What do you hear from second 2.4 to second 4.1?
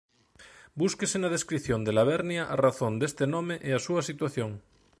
a razón deste nome e a súa